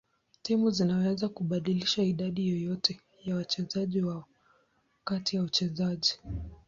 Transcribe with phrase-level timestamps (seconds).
[0.41, 4.25] Timu zinaweza kubadilisha idadi yoyote ya wachezaji wao
[5.03, 6.19] kati ya uchezaji.